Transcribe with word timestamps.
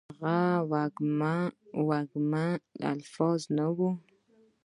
هغه 0.09 0.41
وږمه، 0.71 1.35
وږمه 1.87 2.45
لفظونه، 2.81 3.53
نه 3.57 3.65
وه 3.77 3.89